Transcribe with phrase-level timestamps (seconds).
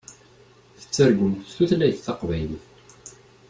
[0.79, 2.65] Tettargum s tutlayt taqbaylit.